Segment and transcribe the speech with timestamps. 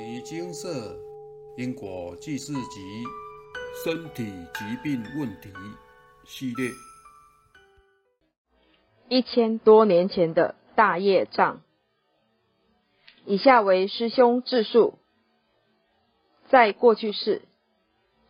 [0.00, 0.96] 尼金色
[1.58, 3.04] 因果记事集
[3.84, 5.50] 身体疾病问题
[6.24, 6.70] 系列，
[9.10, 11.60] 一千多年前的大业障。
[13.26, 14.94] 以下为师兄自述：
[16.48, 17.42] 在过去世，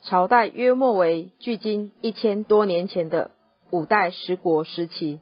[0.02, 3.30] 朝代约莫为距今一千多年前的
[3.71, 5.21] 五代十国时期，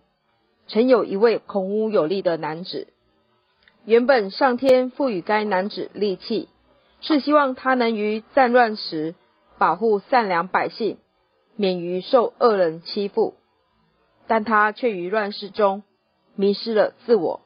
[0.67, 2.89] 曾有一位孔武有力的男子。
[3.89, 6.51] 原本上天赋予该男子利器，
[7.01, 9.15] 是希望他能于战乱时
[9.57, 10.99] 保护善良百姓，
[11.57, 13.37] 免于受恶人欺负。
[14.27, 15.85] 但他却于乱世中
[16.35, 17.41] 迷失了自我，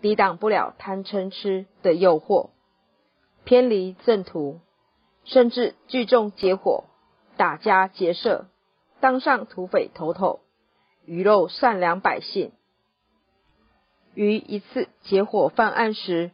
[0.00, 2.50] 抵挡不了贪嗔痴的诱惑，
[3.44, 4.58] 偏离正途，
[5.22, 6.86] 甚至聚众结伙
[7.36, 8.46] 打家劫舍，
[8.98, 10.40] 当上土匪头头，
[11.04, 12.50] 鱼肉善良百姓。
[14.14, 16.30] 于一次结伙犯案时，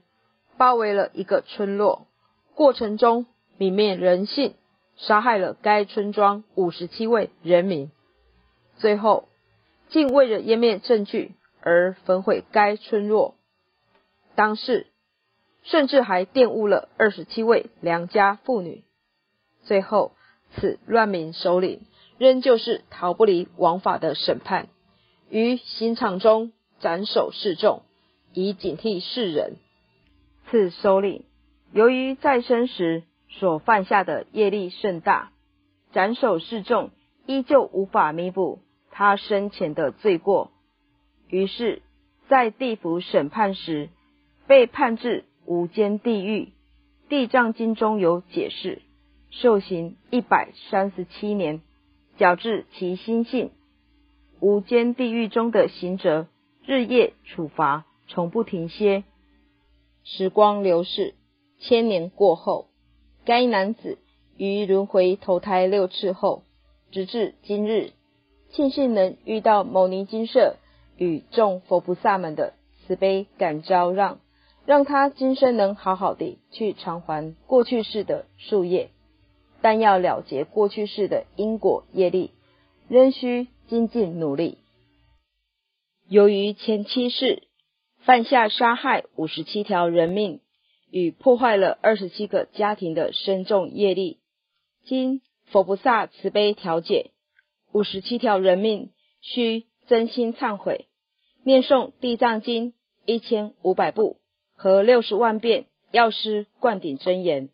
[0.56, 2.06] 包围了一个村落，
[2.54, 3.26] 过程中
[3.58, 4.54] 泯灭人性，
[4.96, 7.90] 杀害了该村庄五十七位人民，
[8.78, 9.28] 最后
[9.88, 13.36] 竟为了湮灭证据而焚毁该村落。
[14.34, 14.86] 当时
[15.62, 18.84] 甚至还玷污了二十七位良家妇女。
[19.62, 20.12] 最后，
[20.54, 21.82] 此乱民首领
[22.16, 24.68] 仍旧是逃不离王法的审判，
[25.28, 26.52] 于刑场中。
[26.80, 27.82] 斩首示众，
[28.34, 29.56] 以警惕世人。
[30.48, 31.24] 次首领
[31.72, 35.30] 由于在生时所犯下的业力甚大，
[35.92, 36.90] 斩首示众
[37.26, 40.50] 依旧无法弥补他生前的罪过，
[41.28, 41.82] 于是，
[42.28, 43.90] 在地府审判时，
[44.46, 46.52] 被判至无间地狱。
[47.08, 48.82] 地藏经中有解释，
[49.30, 51.60] 受刑一百三十七年，
[52.18, 53.50] 矫治其心性。
[54.40, 56.26] 无间地狱中的刑者。
[56.70, 59.04] 日夜处罚，从不停歇。
[60.04, 61.14] 时光流逝，
[61.58, 62.66] 千年过后，
[63.24, 63.96] 该男子
[64.36, 66.42] 于轮回投胎六次后，
[66.90, 67.92] 直至今日，
[68.50, 70.56] 庆幸能遇到牟尼金舍
[70.98, 72.52] 与众佛菩萨们的
[72.86, 74.20] 慈悲感召让，
[74.66, 78.90] 让他今生能好好的去偿还过去世的树业。
[79.62, 82.32] 但要了结过去世的因果业力，
[82.88, 84.58] 仍需精进努力。
[86.10, 87.42] 由于前七世
[87.98, 90.40] 犯下杀害五十七条人命
[90.90, 94.18] 与破坏了二十七个家庭的深重业力，
[94.86, 97.10] 经佛菩萨慈悲调解，
[97.72, 100.86] 五十七条人命需真心忏悔，
[101.44, 102.72] 念诵地藏经
[103.04, 104.16] 一千五百部
[104.54, 107.50] 和六十万遍药师灌顶真言，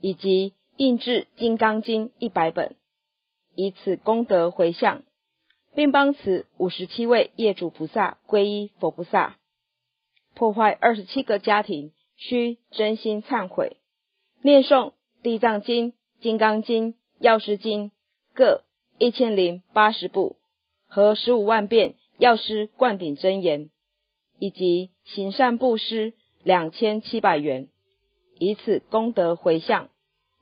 [0.00, 2.76] 以及印制金刚经一百本，
[3.54, 5.02] 以此功德回向。
[5.74, 9.36] 并帮此五十七位业主菩萨皈依佛菩萨，
[10.34, 13.76] 破坏二十七个家庭，需真心忏悔，
[14.40, 14.92] 念诵
[15.22, 17.90] 地藏经、金刚经、药师经
[18.34, 18.62] 各
[18.98, 20.36] 一千零八十部
[20.86, 23.70] 和十五万遍药师灌顶真言，
[24.38, 26.14] 以及行善布施
[26.44, 27.68] 两千七百元，
[28.38, 29.88] 以此功德回向，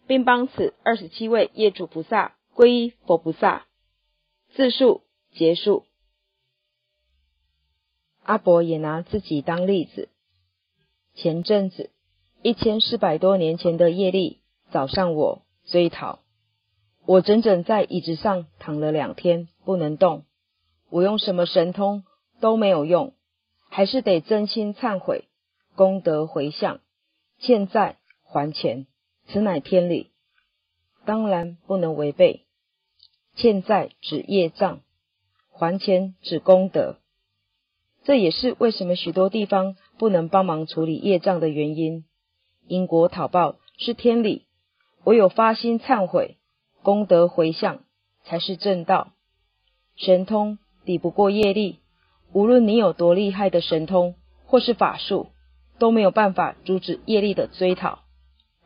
[0.07, 3.67] 并帮此二十七位业主菩萨皈依佛菩萨，
[4.55, 5.01] 自述。
[5.35, 5.85] 结束。
[8.23, 10.09] 阿伯也拿自己当例子。
[11.15, 11.91] 前阵子，
[12.43, 14.41] 一千四百多年前的业力
[14.71, 16.21] 找上我追讨，
[17.05, 20.25] 我整整在椅子上躺了两天，不能动。
[20.89, 22.05] 我用什么神通
[22.41, 23.15] 都没有用，
[23.69, 25.25] 还是得真心忏悔，
[25.75, 26.81] 功德回向，
[27.39, 28.87] 欠债还钱，
[29.27, 30.11] 此乃天理，
[31.05, 32.45] 当然不能违背。
[33.35, 34.81] 欠债指业障。
[35.63, 36.97] 还钱指功德，
[38.03, 42.05] 这也是为什么许多地方不能帮忙处理业障的原因。
[42.67, 44.47] 因果讨报是天理，
[45.05, 46.37] 唯有发心忏悔、
[46.83, 47.85] 功德回向，
[48.25, 49.13] 才是正道。
[49.95, 51.79] 神通抵不过业力，
[52.33, 55.29] 无论你有多厉害的神通或是法术，
[55.79, 58.01] 都没有办法阻止业力的追讨，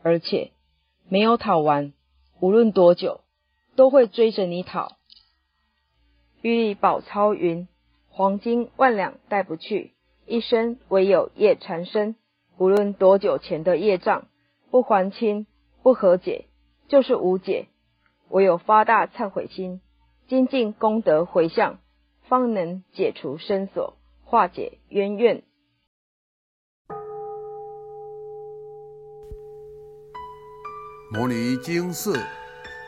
[0.02, 0.52] 而且
[1.10, 1.92] 没有讨完，
[2.40, 3.20] 无论多久，
[3.74, 4.95] 都会追着你讨。
[6.46, 7.66] 玉历宝钞云
[8.08, 9.94] ：“黄金万两带不去，
[10.26, 12.14] 一生唯有业缠身。
[12.56, 14.28] 无论多久前的业障，
[14.70, 15.48] 不还清、
[15.82, 16.44] 不和解，
[16.86, 17.66] 就是无解。
[18.28, 19.80] 唯有发大忏悔心，
[20.28, 21.80] 精进功德回向，
[22.28, 25.42] 方能解除生锁，化解冤怨。”
[31.12, 32.14] 摩尼经寺。